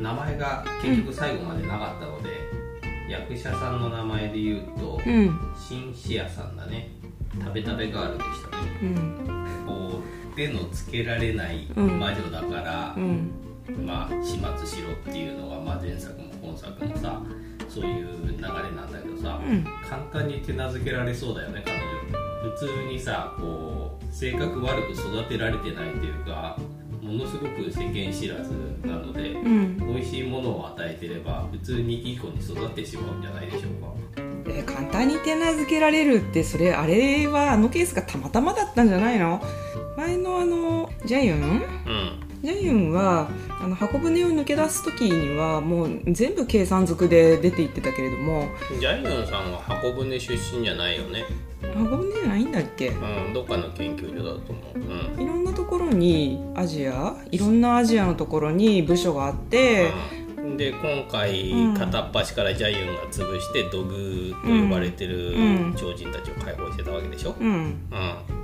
[0.00, 2.30] 名前が結局最後までなかったので、
[3.08, 5.38] 役者さんの名前で言うと、うん。
[5.56, 6.90] シンシアさんだね。
[7.38, 8.78] 食べ食べガールでしたね。
[8.82, 9.66] うん。
[9.66, 10.00] こ
[10.32, 11.98] う手のつけられないうん。
[11.98, 13.30] 魔女だから、うん。
[13.84, 17.22] まあ始末しろっていうのが、まあ、前作も本作もさ
[17.68, 18.48] そういう流れな
[18.84, 19.64] んだけどさ、うん。
[19.88, 21.80] 簡単に手なずけられそうだよね彼女。
[22.52, 26.56] 普通にさこう性格悪く育てられてないっていうか
[27.40, 28.52] ごく世間知らず
[28.84, 29.76] なので、うん。
[29.94, 33.92] 美味しいものを与えてれば普通にいい子に育ってしまうんじゃないでしょうか。
[34.48, 39.42] え簡単に手なずけられるってそれあれはあのケースがたまたまだったんじゃないの？
[39.96, 41.38] 前のあのジャイアン？
[41.40, 41.62] うん。
[42.42, 43.28] ジャイアンは
[43.60, 48.48] あの箱舟を抜け出す時にはもう全部計算づくで出て行ってたけれども。
[48.80, 51.24] ジャイアンさんは箱舟出身じゃないよね。
[51.60, 52.88] 箱舟じゃないんだっけ？
[52.88, 54.78] うんどっかの研究所だと思う。
[54.78, 55.39] うん
[55.90, 60.20] にアジアいろんなアジアのところに部署があって、うん
[60.56, 61.74] で今回うん。
[61.74, 65.74] 片っ端からジャイアンが潰して土偶と呼ばれてるうん。
[65.76, 67.54] 超人たちを解放してたわけでしょ、うん。
[67.54, 67.78] うん、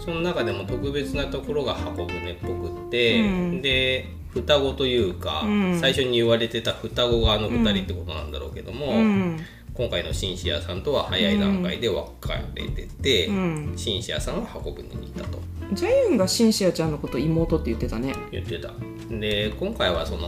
[0.00, 3.62] その中でも特別なところが箱舟っぽくって、うん。
[3.62, 5.78] で双子というか、うん。
[5.80, 9.39] 最初に言われてた双子があの2人ってことなんだろうけども、うん。
[9.74, 12.06] 今回のシンシアさんとは早い段階で別
[12.55, 13.72] れてて、うん。
[13.77, 15.39] シンシアさんは箱舟に行ったと
[15.72, 18.14] ジャイアンがシンシアちゃんのこと妹って言ってたね。
[18.31, 18.72] 言ってた。
[19.11, 20.27] で今回はその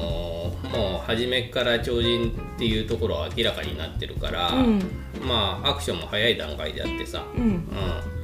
[0.71, 4.83] もう初めから超人っていうところは明らかになってるから、うん。
[5.27, 7.43] まあアクションも早い段階であってさ、うん。
[7.43, 7.63] うん、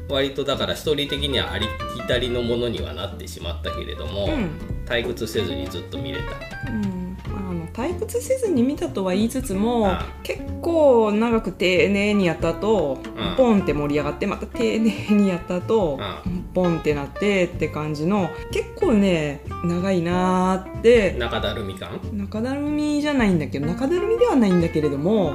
[0.08, 4.50] 割とだからストーリー的にはありきたりのものにはなってしまったけれども、うん。
[4.86, 6.70] 退屈せずにずっと見れた。
[6.70, 7.16] うん。
[7.26, 13.36] あの退屈せずに見たとは言いつつもあ結構長く丁寧にやった後うん。
[13.36, 21.12] ポンって盛り上がってまた丁寧にやった後うポンってなってって感じの結構ね長いなーって。
[21.18, 22.00] 中だるみ感？
[22.12, 25.34] 中だるみじゃないんだけど中だるみではないんだけれども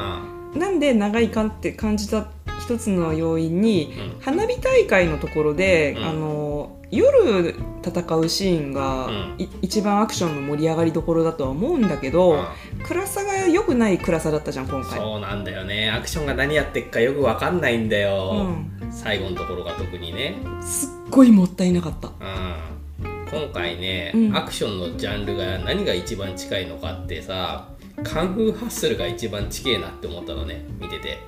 [0.56, 2.28] うなんで長いかって感じた
[2.60, 4.20] 一つの要因にんうん。
[4.22, 6.06] 花火大会のところで、うん。
[6.06, 9.36] あの夜戦うシーンが、うん。
[9.38, 12.46] い一番アクションの盛り上がりどころだとは思うんだけど、
[12.84, 15.00] 暗さが良くない暗さだったじゃん今回。
[15.00, 15.92] そうなんだよね。
[15.92, 18.48] アクションが何やってっかよくわかんないんだよ、
[18.90, 22.08] う最後のところが特にね、すっごいもったいなかった。
[22.08, 24.36] うん、今回ね、うん。
[24.36, 27.70] アクションのジャンルが何が一番近いのかってさ
[28.04, 31.20] カンフーハッスルが一番近いなって思ったのね見てて。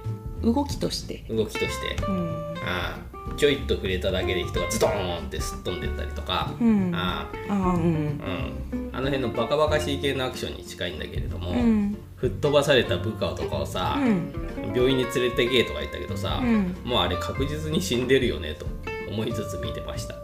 [0.43, 1.23] 動きとして。
[1.29, 2.03] 動きとして。
[2.07, 7.53] うんああちょいっと触れただけで人がズドーンってすっ飛んでったりとか、うん、ああ。
[7.53, 8.21] ーうん。
[8.21, 11.97] あ,、うん、あの辺のバカバカしい系のアクションに近いんだけれども、うん。
[12.17, 14.33] 吹っ飛ばされた部下とかをさ、うん。
[14.75, 16.75] 病院に連れてけとか言ったけどさ、うん。
[16.83, 18.65] もうあれ確実に死んでるよねと
[19.09, 20.15] 思いつつ見てました。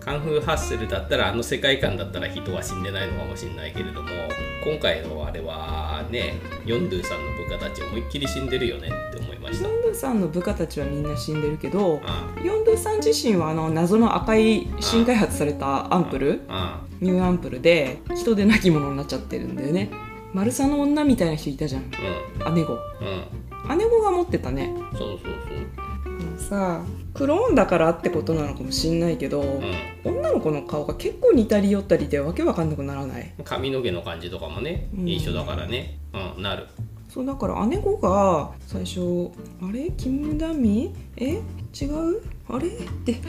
[0.00, 4.08] カンフーハッスルだったらあの世界観だったら人は死んでないのかもしれないけれども
[4.64, 19.90] 今回のあれはねヨンドゥさんの部下たち思いっきり死んでるよねって思いましたドゥさんの部下たちはみんな死んでるけどあヨンドゥさん自身はあの謎の赤い新開発されたアンプルあニューアンプルで人でなきものになっちゃってるんだよね。
[20.32, 21.82] マルサの女みたいな人いたじゃん。
[21.82, 22.54] うん。
[22.54, 22.76] 姉子う
[23.74, 23.78] ん。
[23.78, 24.72] 姉子が持ってたね。
[24.92, 25.32] そうそう
[26.12, 26.40] もう。
[26.40, 26.82] さ
[27.12, 33.26] クローンだからってことなのかもしんないけど、そうう女の子の顔が結構似たり寄ったりでわけわかんなくならない？
[33.26, 35.08] ん髪の毛の感じとかもねうん。
[35.08, 35.98] 一緒だからね。
[36.36, 36.66] うんなる
[37.12, 39.30] そうだから姉子が最初
[39.62, 39.90] 「あれ？
[39.96, 40.94] キムダミ？
[41.16, 41.40] え？
[41.78, 42.22] 違う？
[42.48, 42.70] あれ?」っ
[43.04, 43.20] て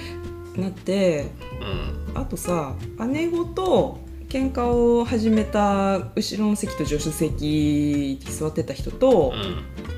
[0.55, 1.25] なって
[1.59, 2.21] うん。
[2.21, 2.75] あとさ
[3.09, 3.97] 姉子と
[4.29, 9.33] 喧嘩を始めた後ろの席と助手席に座ってた人と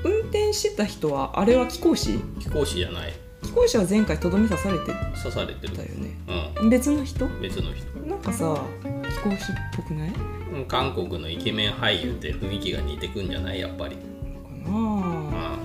[0.04, 0.10] う、ん。
[0.10, 2.18] 運転してた人はあれは貴公子？
[2.40, 3.12] 飛行士じゃない。
[3.42, 4.86] 貴公子は前回とどめ刺されて
[5.22, 5.72] 刺されてる。
[5.74, 6.16] たよね
[6.60, 7.26] う別の人？
[7.26, 7.86] ん別の人。
[8.00, 9.38] なんかさ貴公子っ
[9.76, 10.08] ぽくない？
[10.08, 13.60] うん韓国のイケメン俳優って雰囲気が似てくんじゃない？
[13.60, 13.96] やっぱり。
[13.96, 14.00] か
[14.70, 14.72] な。
[15.32, 15.58] あ。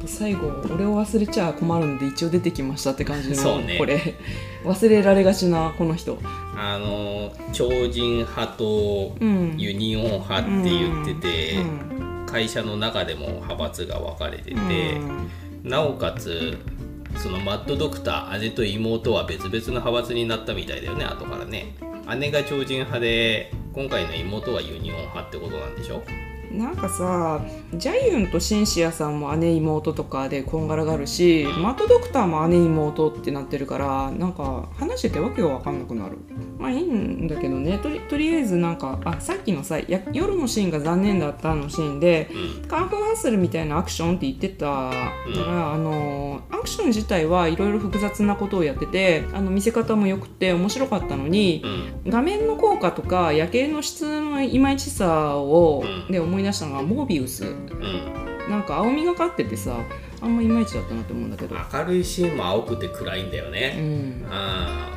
[0.00, 3.76] と最後俺を忘れちゃ困るんで一応出てきましたって感じのそうね。
[3.76, 4.14] これ。
[4.64, 6.18] 忘れられがちなこの人。
[6.56, 12.26] あの超人派とうんユニオン派って言ってて、うん。
[12.26, 15.30] 会社の中でも派閥が分かれてて、うん。
[15.64, 16.56] なおかつ
[17.16, 21.74] そのマッドドクター姉と妹は別々の派閥になったみたいだよね後からね
[22.16, 26.02] 姉が超人派で今回の妹はユニオン派ってことなんでしょ？
[26.50, 27.40] なんかさ
[27.74, 36.18] ジャユンとシンシアさんも姉妹とかでこんがらがるしマッドドクターも姉妹ってなってるからなんか話しててわけが分かんなくなる。
[36.58, 37.78] まあいいんだけどね。
[37.78, 42.28] とりとりあえずなんかあさっきのさや夜のシーンが残念だったのシーンで
[42.62, 42.68] うん。
[42.68, 44.92] カンフーハッスルみたいなアクションって言ってたか
[45.46, 51.62] ら、あのアクション自体はいろいろ複雑なことをやっててあの見せ方も良くて面白かったのに
[52.04, 52.10] うん。
[52.10, 56.12] 画面の効果とか夜景の質のいまいちさを、うん。
[56.12, 57.44] で思い出したのがモービウス。
[57.44, 58.30] うん。
[58.50, 59.76] なんか青みがかっててさ
[60.20, 64.90] あんまいまいちだったなって思うんだけど、明るいシーンも青くて暗いんだようねん、あ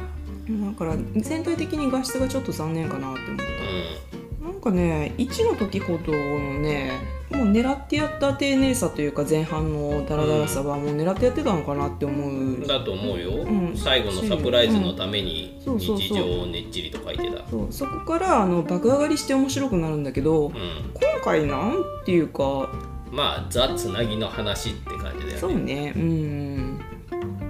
[0.50, 4.18] だから全体的に画質がちょっと残念かなって思っあた。
[4.18, 4.23] なん
[4.64, 6.92] かね1の時ほどのね
[7.30, 12.30] もう狙ってやった丁寧さというか前半のダラダラさはもう狙ってやってたのかなって思う。
[12.30, 13.76] うんだと思うよ、うん。
[13.76, 17.50] 最後のサプライズのために日常をねっちりと書いてた。
[17.50, 17.68] そう。
[17.72, 20.54] そこからあの爆上がりして面白くなるんだけどうん。
[20.54, 22.70] 今回なんていうか
[23.12, 25.38] まあザ・つなぎの話って感じだよね。
[25.40, 25.94] そうね。
[25.96, 26.80] うん。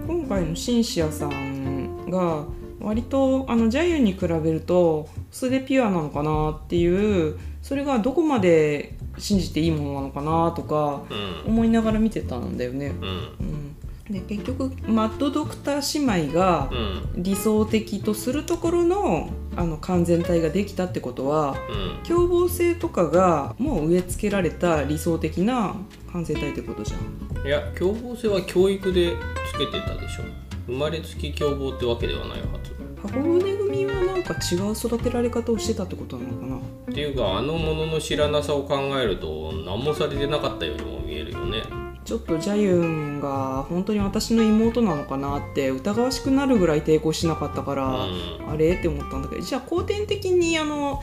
[0.07, 2.45] 今回のシンシアさんが
[2.79, 11.01] 割とあのジャイアンに比べると素でピュアなのかなっていうそれがどこまで信じていいものなのかなとか
[11.45, 11.51] うん。
[11.53, 13.75] 思いながら見てたんだよね、うん。
[14.09, 17.23] うん、で結局マッドドクター姉妹がうん。
[17.23, 22.03] 理想的とするところのあの完全体ができたってことはうん。
[22.03, 25.75] 凶暴性とかがもう植え付けられた理想的な
[26.11, 27.47] 完成体ってことじゃん。
[27.47, 29.13] いや凶暴性は教育で
[29.51, 30.23] つけてたでしょ。
[30.67, 32.72] 生まれつき凶暴ってわけではないはず
[33.03, 36.55] 箱舟組はなんか違う育てられ方をしてたってことなのかな？
[36.55, 36.59] っ
[36.93, 41.63] ていうかあのものの知らなさを考えると何もされてなかったようにも見えるよね。
[42.05, 48.49] ちょっとジャユンが本当に私の妹なのかなって疑わしくなるぐらい抵抗しなかったから、うん。
[48.49, 48.75] あれ？
[48.75, 49.41] って思ったんだけど。
[49.41, 51.01] じゃあ後天的にあの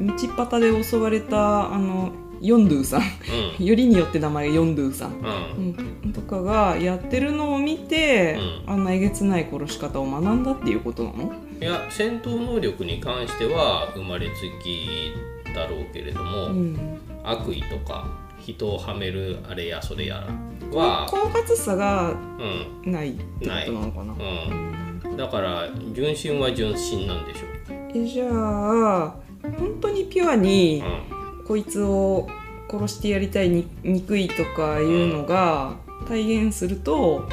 [0.00, 3.02] 道端で襲われたあのヨンドゥさん。
[3.60, 6.00] うよりによって名前がヨンドゥさん、んうん。
[6.04, 11.32] うん、とかがやってるのを見て、うあんなえげつない殺し方を学んだっていうことなの？
[11.60, 15.12] いや戦闘能力に関しては生まれつき
[15.54, 17.00] だろうけれども、うん。
[17.22, 18.08] 悪意とか
[18.38, 22.12] 人をはめるあれやそれやらは、狡猾さが
[22.84, 22.90] うん。
[22.90, 24.14] ないってことなのかな？
[25.04, 27.40] うん、だから純真は純真なんでしょ
[27.94, 30.84] えじゃあ本当にピュアにう、
[31.50, 32.28] こいつを
[32.70, 35.74] 殺してやりたいに憎いとかいうのが
[36.06, 37.28] 体現するとんうん。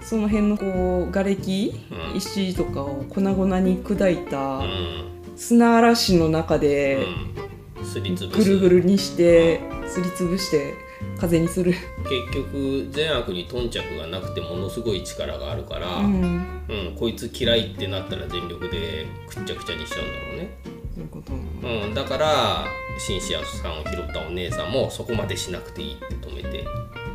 [0.00, 1.74] その辺のこう瓦礫、
[2.10, 2.16] うん。
[2.16, 5.36] 石とかを粉々に砕いたうん。
[5.36, 7.04] 砂嵐の中で
[7.76, 10.72] ぐするぐるにしてすりつぶして
[11.20, 11.74] 風にする、
[12.32, 16.38] 結局善悪に頓着がなくてものすごい力があるから、ううん
[16.94, 20.58] ん、こいつ嫌いってなったら全力でくっちゃくちゃにしちゃうんだろうね、
[20.98, 21.32] そういうこと。
[21.32, 22.64] うん、だから
[22.98, 26.64] シンシアさんを拾ったお姉さんもそこまでしなくていいって止めて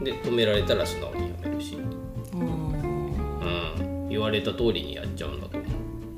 [0.03, 1.77] で止められたら素直にやめるし、
[2.33, 5.71] あうん、言われた通りにやっちゃうんだと思う。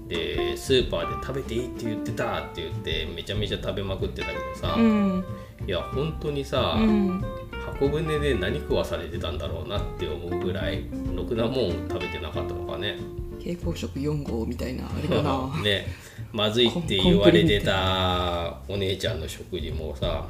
[0.08, 5.26] でスーパーで食べていいって言ってたって言ってめちゃめちゃ食べまくってたけどさ、ーうん。
[5.68, 7.26] いや本当にさ、うん。
[7.66, 10.86] 箱舟で何食わされてたんだろうなって思うぐらい
[11.16, 12.98] ろくなもん食べてなかったのかね。
[13.40, 15.48] 蛍光色4号みたいなあれかな。
[15.64, 15.88] ね
[16.36, 20.28] まずいって言われてたお姉ちゃんの食事もさ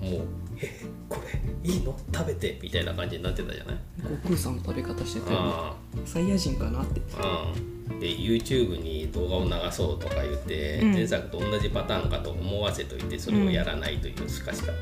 [0.00, 0.20] もう
[0.58, 1.20] 「えこ
[1.64, 1.94] れいいの？
[2.12, 3.76] 食べて」みたいな感じになってたじゃない？
[4.02, 5.46] 悟空さんの食べ方してたよね。
[5.52, 5.74] あ
[6.06, 7.00] サイヤ人かなって。
[7.20, 10.92] あうんで YouTube に動画を流そうとか言って、うん。
[10.94, 14.72] 前作と同じパターンかと思わせといてそれをやらないというすかし方、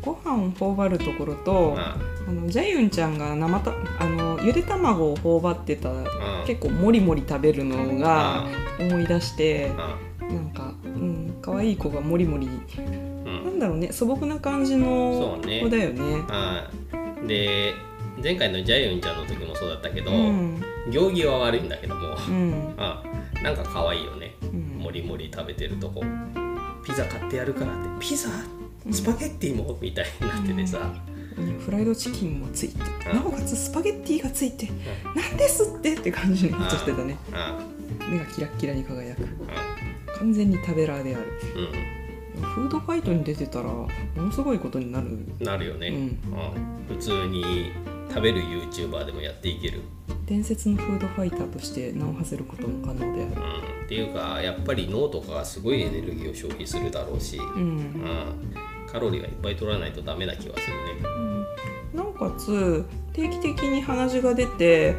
[0.00, 1.96] ご飯を頬張るところとあ
[2.26, 2.32] あ。
[2.32, 10.09] のジャユンちゃんが生たあのゆで卵を頬張ってたあ結構もりもり食べるのがあ思い出してうん
[11.50, 13.44] 可愛い子がもりもりうん。
[13.44, 13.92] なんだろうね。
[13.92, 16.02] 素朴な感じの子だよね。
[16.28, 16.70] は
[17.24, 17.26] い。
[17.28, 17.74] で
[18.22, 20.62] 前回のジャイオンちゃんの時もそうだったけど、うん。
[20.90, 22.74] 行儀は悪いんだけども、うん。
[22.78, 23.02] あ
[23.42, 24.34] なんか可愛いよね。
[24.42, 24.78] うん。
[24.82, 26.02] もりもり食べてるとこ。
[26.84, 27.88] ピザ買ってやるからって。
[28.00, 28.28] ピザ？
[28.90, 29.78] スパゲッティも？
[29.80, 30.78] みたいになっててさ、
[31.60, 32.82] フライドチキンもついて。
[33.10, 33.16] うん。
[33.16, 34.68] なおかつスパゲッティがついて。
[35.14, 35.94] なんですって？
[35.94, 37.16] って感じになっちゃってたね。
[37.32, 37.58] あ
[38.10, 39.22] 目がキラッキラに輝く。
[39.48, 39.76] あ
[40.20, 41.24] 完全に食べラーである。
[42.36, 42.44] うん。
[42.54, 45.18] フードファイトに出てたらものすごいことになる。
[45.40, 45.94] なるよね、うん。
[45.94, 46.18] うん。
[46.88, 47.72] 普通に
[48.08, 49.80] 食べる YouTuber でもやっていける、
[50.26, 53.14] 伝説のフードファイターとして名を馳せることも可能である。
[53.18, 57.76] うん、っていうかやっぱり脳とかがすごいエネルギーを消費するだろうし、ううん。
[57.78, 58.54] ん、
[58.90, 61.10] カロリーはいっぱい取らないとダメな気はするね。
[61.94, 64.96] なおかつ定期的に鼻血が出て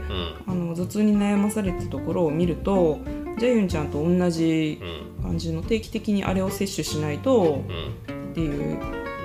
[0.47, 0.51] うん。
[0.51, 2.99] あの頭痛に悩まされたところを見ると
[3.37, 5.23] ジャユンちゃんと同じうん。
[5.23, 8.31] 感じの定期的にあれを摂取しないとうん。
[8.31, 8.77] っていう。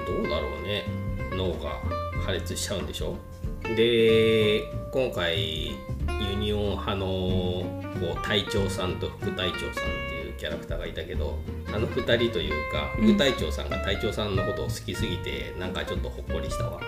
[0.07, 0.85] どうだろうね。
[1.33, 1.81] 脳が
[2.25, 3.17] 破裂しちゃうんでしょ？
[3.77, 5.75] で今回ユ
[6.39, 7.65] ニオン派のこ
[8.17, 9.81] う隊長さんと副隊長さんって
[10.29, 11.39] いうキャラクターがいたけど
[11.75, 16.81] あの2人というか副隊長さんが隊長さんのことを好きすぎてなんかちょっとほっこりしたわ。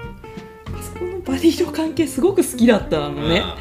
[0.72, 3.40] あそこのバディの関係すごく好きだったのね。
[3.44, 3.56] あ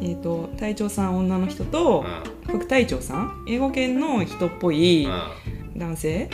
[0.00, 5.30] えー、と隊長さん女の人とあ副隊長さん英語圏の人っぽいあ
[5.76, 6.30] 男性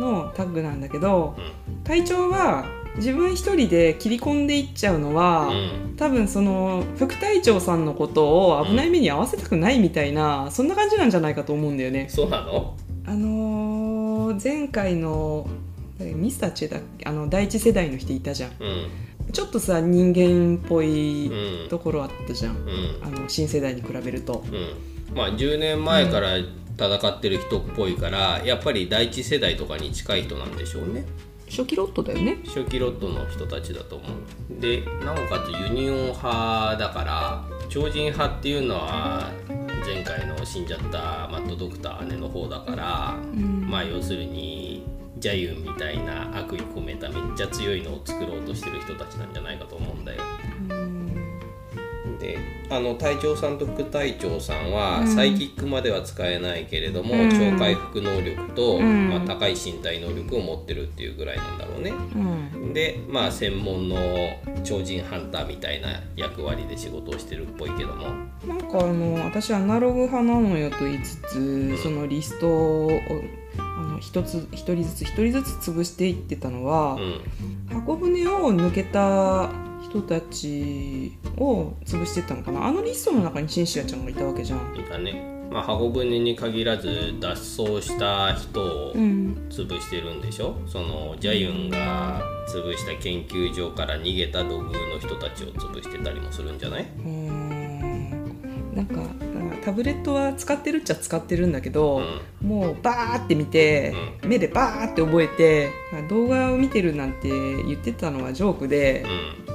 [0.00, 1.84] うのタッグなんだけどんうん。
[1.84, 5.96] 隊長は自分一人で切り込んでいっちゃうのは、うん。
[5.96, 12.08] 多分その副隊長さんのことを危ない目に遭わせたくないみたいな、そんな感じなんじゃないかと思うんだよね。
[12.08, 12.74] そうなの？
[13.06, 15.48] あのー前回の
[15.98, 18.50] ミスターチェだあの第一世代の人いたじゃん。
[18.60, 18.88] うん
[19.32, 21.26] ちょっとさ人間っぽい
[21.62, 21.68] うん。
[21.68, 22.98] ところあったじゃん、うん。
[23.02, 24.44] あの新世代に比べると。
[24.46, 25.16] うん。
[25.16, 31.04] まあ10年前から戦ってる人っぽいからやっぱり第一世代とかに近い人なんでしょうね。
[31.50, 32.38] 初期ロットだよね。
[32.46, 34.60] 初期ロットの人たちだと思う。
[34.60, 39.30] でなおかつユニオン派だから超人派っていうのは
[39.84, 43.68] 前回の死んじゃったマッドドクター姉の方だから、ん。
[43.68, 44.77] まあ要するに
[45.18, 50.22] ジャユンみたいな悪意込めためっちゃ強いのを作ろうとしてる人たちなんじゃないかと思うんだよ。
[52.18, 52.36] で
[52.70, 55.14] あの隊長さんと副隊長さんは、うん。
[55.14, 57.30] サイキックまでは使えないけれども、うん。
[57.30, 59.08] 超回復能力と、うん。
[59.08, 61.90] まあ、高い身体能力を持ってるっていうぐらいなんだろうね。
[61.90, 62.72] うん。
[62.74, 63.96] でまあ専門の
[64.64, 68.08] 超人ハンターみたいな役割で仕事をしてるっぽいけども。
[68.46, 72.90] なんかあの私アナログ派なのよと言いつつそのリストを
[73.78, 77.20] あの一つ一人ずつ一人ずつ潰していってたのはう、ん。
[77.72, 79.50] 箱舟を抜けた
[79.82, 82.66] 人たちを潰してたのかな。
[82.66, 84.76] あのリストの中にシンシアちゃんがいたわけじゃん。
[84.76, 85.36] いたね。
[85.50, 89.46] まあ箱舟に限らず脱走した人をうん。
[89.48, 96.82] 潰してるんでしょ、そのジャユンが潰した研究所から逃げた土偶の人たちを潰してたりもするんじゃない？
[96.82, 97.08] うー。
[97.08, 99.00] んなんか
[99.68, 102.00] タブレットは使ってるっちゃ使ってるんだけど、
[102.40, 103.92] もうバーって見て、
[104.24, 105.70] 目でバーって覚えて
[106.08, 109.04] 動画を見てるなんて言ってたのはジョークで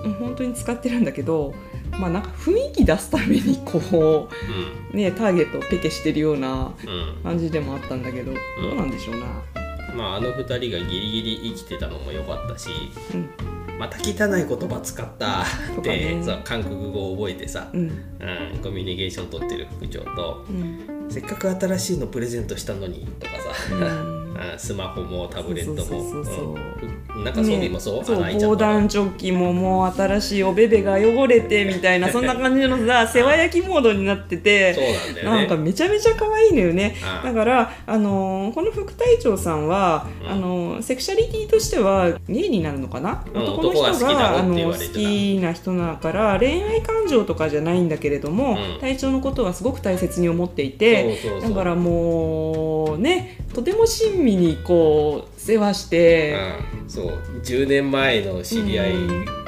[0.05, 0.13] う、ん。
[0.13, 1.55] 本当に使ってるんだけど
[1.91, 4.29] まあなんか雰囲気出すためにこ
[4.93, 6.89] うねターゲットをペケしてるようなうん。
[6.89, 8.39] うん感じでもあったんだけど、ど
[8.73, 9.62] うなんでしょうな。
[9.95, 12.69] まああの2人がギリギリ生きてたのも良かったし
[13.13, 13.29] うん。
[13.79, 15.45] また汚い言葉使ったっ
[15.81, 16.23] て、ね。
[16.23, 17.81] そう韓国語を覚えてさ、うん。
[17.81, 21.07] うん、コミュニケーション取ってる副長とうん。
[21.09, 24.12] せっかく新しいのプレゼントしたのにとかさ、
[24.57, 26.13] スマホもタブレットも。
[27.23, 27.33] なん。
[27.33, 27.43] か
[27.79, 34.73] そう、そう穴開いちゃった防弾チョッキももう新しいおべべが汚れてみたいな そんな感じのさ世話焼きモードになってて。
[34.73, 35.39] そうなんね。
[35.39, 36.95] なんかめちゃめちゃ可愛いのよね。
[37.23, 40.31] だから、あのーこの副隊長さんは、うん。
[40.31, 43.43] あのーセクシャリティとしてはゲイになるのかな、うん。
[43.43, 48.81] 男の人男があの好きな人だから恋愛感情とかじゃないんだけれども、うん。
[48.81, 51.49] 隊長のことはすごく大切に思っていてそうそうそう。
[51.49, 56.37] だからもうねとても親身にこう世話して。
[56.81, 58.93] うん、そう10年前の知り合い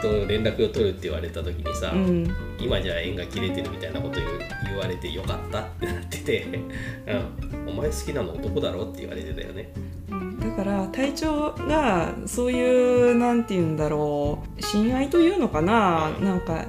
[0.01, 2.35] と連絡を取るって言われた時にさ、うん。
[2.59, 4.19] 今じゃ縁が切れてるみたいなこと
[4.65, 6.45] 言われてよかったってなってて、
[7.65, 9.71] うん、お前好きなの男だろって言われてたよね。
[10.41, 16.25] だから隊長がそういうなんて言うんだろう親愛というのかな、うん。
[16.25, 16.65] なんか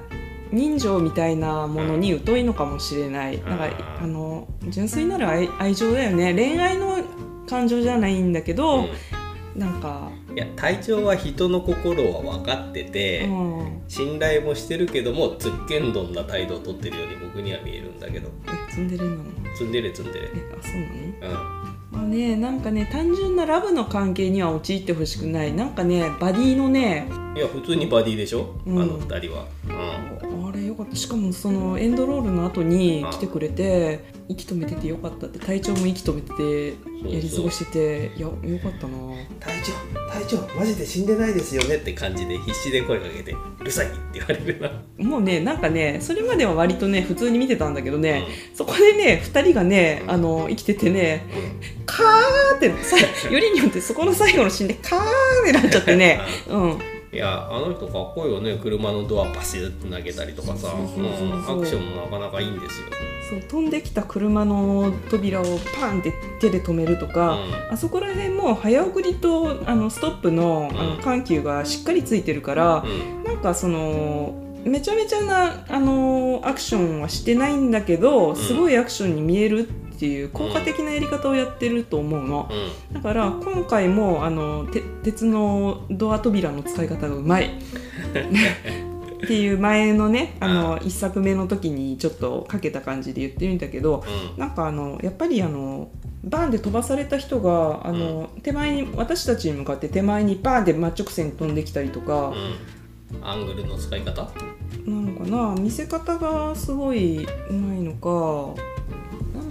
[0.53, 3.59] 人情みたいなものに疎いのかもしれない、なん。
[3.59, 6.35] かうんあの純粋なる愛愛情だよね。
[6.35, 6.96] 恋愛の
[7.47, 8.89] 感情じゃないんだけど、
[9.55, 18.29] なんか、いや隊長は人の心は分かってて、うん、信頼もしてるけどもつっけんどんな態度をとってるように僕には見えるんだけど。
[18.47, 19.25] えツンデレなの？
[19.57, 21.41] ツンデレツンデレえあそうなの？
[21.41, 21.67] うん。
[21.91, 25.55] まあねなんかね単純なラブの関係には陥ってほしくない。
[25.55, 28.83] なんかねバディのねいや普通にバディでしょ、うん。
[28.83, 29.47] あの二人は、
[30.23, 30.97] うん、あれよかった。
[30.97, 36.69] しかもそのエンドロールの後に来てくれて息止めててよかったって体調も息止めてて
[37.15, 38.33] やり過ごしてていやよ
[38.63, 38.97] かったな。
[39.39, 44.83] 隊長隊長マジで死んでないですよねって感じで必死で声かけて「うるさい!」って言われるな。
[44.99, 51.27] もうねなんかねそれまでは割とね普通に見てたんだけどね、そこでね2人がねあの生きててね
[51.85, 52.97] カーってさ
[53.31, 56.79] よりによってそこの最後のシーンでカーってなっちゃってねうん
[57.17, 58.59] いやあの人かっこいいよね。
[58.63, 60.69] 車のドアバシッて投げたりとかさ。
[60.69, 62.89] アクションもなかなかいいんですよ、
[63.31, 65.45] そう飛んできた車の扉を
[65.81, 67.39] パンって手で止めるとか、
[67.71, 70.97] あそこら辺も早送りとあのストップのあうん。
[70.99, 73.25] の緩急がしっかりついてるからう、ん。
[73.25, 78.37] なんかそのめちゃめちゃなあのアクションはしてないんだけど、ん。
[78.37, 82.95] すごいアクションに見えるっっていう効果的なやり方をやってると思うの、うん。
[82.95, 87.47] だから今回もあのて鉄のドア扉の使い方がうまい。
[89.17, 94.41] っていう前のね あの1作目の時にちょっとかけた感じで言ってるんだけどうん。
[94.41, 95.89] なんかあのやっぱりあの
[96.23, 102.35] バーンで飛ばされた人があの、手前に私たちに向かって手前にバーンで真直線に飛んできたりとか、
[103.13, 103.25] うん。
[103.25, 104.29] アングルの使い方？
[104.85, 108.61] なのかな見せ方がすごいうまいのか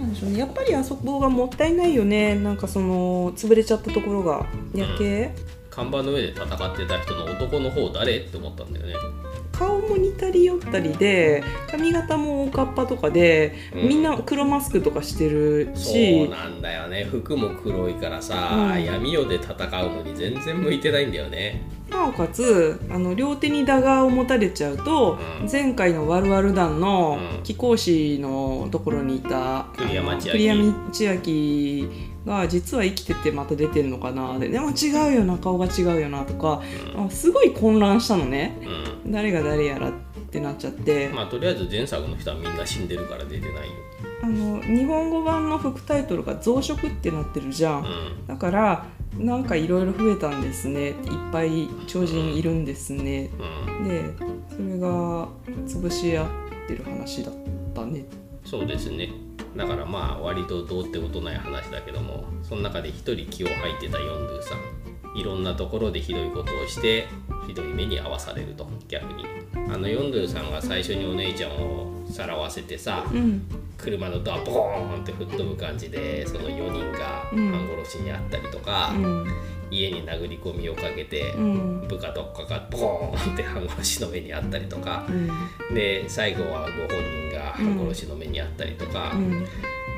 [0.06, 0.38] なんでしょうね。
[0.38, 2.36] やっぱりあそこがもったいないよね。
[2.36, 5.32] なんかその潰れちゃったところがやけ、
[5.68, 8.18] 看板の上で戦ってた人の男の方誰？
[8.18, 8.94] って思ったんだよね。
[9.52, 13.88] 顔も似たり寄ったりで髪型もおかっぱとかで、うん。
[13.88, 17.04] みんな黒マスクとかしてるそうしなんだよね。
[17.04, 18.84] 服も黒いからさ、うん。
[18.84, 19.58] 闇夜で戦う
[19.90, 25.50] のに全然向いてないんだよねなおかつあの両手にダガーを持たれちゃうと、うん。
[25.50, 27.42] 前回のワルワル団のうん。
[27.42, 31.88] 貴公子のところにいた栗山千明栗山千明
[32.26, 34.38] が実は生きててまた出てんのかな。
[34.38, 36.60] ででも違うよな顔が違うよなとか、
[36.96, 38.58] あすごい混乱したのね。
[39.04, 39.12] うん。
[39.12, 39.92] 誰が誰やらっ
[40.30, 43.60] てなっちゃって、まあとりあえず前作の人はみんな死んでるから出てないよ。
[44.22, 47.86] あの日本語版の副タイトルが「増殖」ってなってるじゃん。
[48.26, 48.86] だから
[49.18, 50.88] なんかいろいろ増えたんですね。
[50.88, 50.94] いっ
[51.32, 53.30] ぱい超人いるんですね。
[53.78, 53.88] うん。
[53.88, 54.14] で
[54.48, 55.28] それが
[55.66, 56.28] 潰し合っ
[56.68, 57.34] てる話だっ
[57.74, 58.04] たね。
[58.44, 59.10] そうですね。
[59.56, 65.18] だからまあ割とどうってことない話だけどもその中で一人気を吐いてたヨンドゥさん。
[65.18, 67.06] いろんなところでひどいことをして
[67.46, 69.24] ひどい目に遭わされると逆に。
[69.68, 73.46] あのヨンドゥさんが最初にお姉ちゃんをさらわせてさうん
[73.78, 77.50] 車のドアボーンって吹っ飛ぶ感じでその4人がうん。
[77.50, 79.26] 半殺しにあったりとか、うん。
[79.70, 81.88] 家に殴り込みをかけて、うん。
[81.88, 85.06] 部下とかがボーンって半殺しの目にあったりとか。
[85.08, 85.74] うん。
[85.74, 89.46] で最後はご本人が半殺しの目にあったりとか、うん。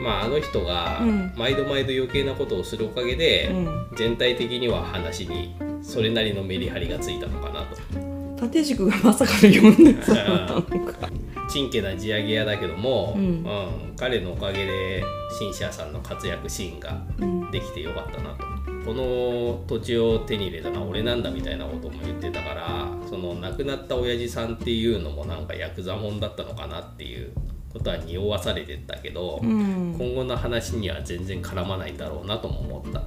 [0.02, 1.32] まああの人がうん。
[1.36, 3.88] 毎度毎度余計なことをするおかげで、うん。
[3.96, 8.08] 全体的には話にそれなりのメリハリがついたのかなと。
[8.38, 11.08] 縦軸がまさかの4でさなのか
[11.48, 13.44] ちんけな地上げ屋だけども、うん。
[13.96, 15.02] 彼のおかげで
[15.38, 17.50] シンシアさんの活躍シーンがうん。
[17.50, 18.58] できてよかったなと。
[18.84, 27.32] この土地を手に入れたのは俺なんだみたいなことも言ってたからその亡くなった親父さんっていうのもなんかヤクザもんだったのかなっていう
[27.70, 29.94] ことは匂わされてたけど、うん。
[29.98, 33.02] 今後の話には全然絡まないんだろうなとも思った。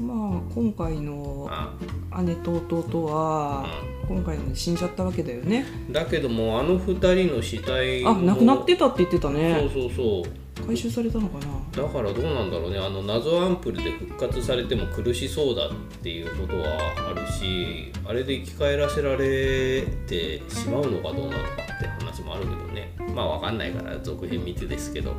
[0.00, 3.66] まあ今回のあ姉と弟は
[4.06, 5.66] 今回ので死んじゃったわけだよね。
[5.90, 9.68] だけどもあの二人の死体あ亡くなってたたって言ってたね。
[9.72, 10.48] そうそうそう。
[10.66, 11.82] 回収されたのかな。
[11.82, 12.78] だからどうなんだろうね。
[12.78, 15.70] あの謎アンプルで復活されても苦しそうだっ
[16.02, 16.66] ていうことは
[17.10, 22.94] あるしあれで生き返らせられてしまうのかどうなのかって話もあるけどね。
[23.14, 25.14] まあわかんないから続編見てですけど。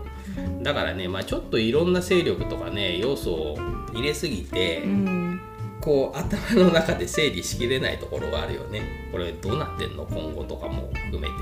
[0.61, 3.57] だからねまあちょっといろんな勢力とかね要素を
[3.93, 5.41] 入れすぎて、うん。
[5.81, 8.81] こう頭の中で整理しきれないところがあるよね。
[9.11, 11.33] これどうなってんの今後とかも含めて。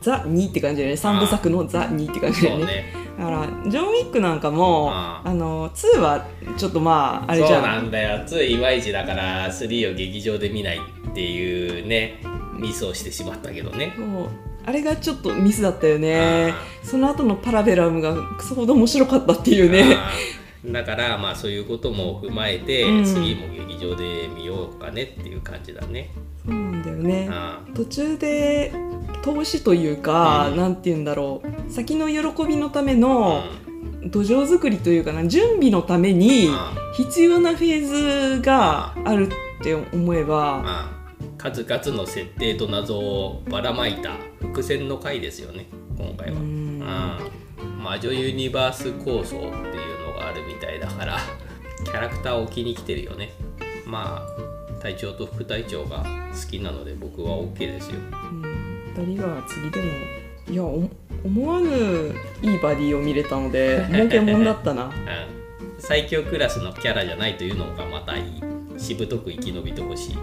[0.00, 1.00] ザ・2って感じだよね。
[1.00, 2.64] 3部作のザ・2って感じだよね。
[2.64, 2.94] ね。
[3.18, 8.24] だからジョン・ウィックなんかもああの2はちょっとまああれじそうゃなんんだよ。
[8.24, 12.20] 2いまいちだから3を劇場で見ないっていうね
[12.58, 13.94] ミスをしてしまったけどね。
[14.64, 16.54] あれがちょっとミスだったよね。
[16.82, 19.96] その後のパラベラムがクソほど面白かったっていうね
[20.64, 23.04] だからまあそういうことも踏まえて、うん。
[23.04, 26.10] 次も劇場で見ようかねっていう感じだね。
[26.44, 27.28] そうなんだよね。
[27.30, 28.72] あ途中で
[29.22, 30.56] 投資というか、うん。
[30.56, 31.72] なんて言うんだろう。
[31.72, 33.42] 先の喜びのためーの
[34.10, 39.28] 土壌作りというかな準備のためにあ必要なフェーズがある
[39.60, 40.90] って思えばあ
[41.38, 46.82] 数々の設定と謎をばらまいた伏線の回ですよね今回は、うん。
[47.82, 49.91] 魔女ユニバース構想っていう
[50.32, 51.18] あるみたいだから
[51.84, 53.32] キャラクターを置きに来てるよね。
[53.86, 57.96] まあ隊長と副隊長が好きなので僕は OK ですよ。
[57.96, 58.92] うん。
[58.96, 59.86] 2人が次でも
[60.48, 60.88] いやお
[61.24, 61.68] 思わぬ
[62.42, 64.86] いいバディを見れたので儲けもんだったな。
[64.86, 64.92] うん。
[65.78, 68.42] 最強クラスのキャラじゃないというのがまたいい。
[68.78, 70.18] しぶとく生き延びてほしい